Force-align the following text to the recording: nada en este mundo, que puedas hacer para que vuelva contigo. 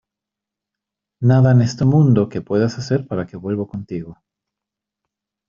nada 1.21 1.51
en 1.51 1.61
este 1.61 1.85
mundo, 1.85 2.27
que 2.27 2.41
puedas 2.41 2.75
hacer 2.79 3.05
para 3.05 3.27
que 3.27 3.37
vuelva 3.37 3.67
contigo. 3.67 4.17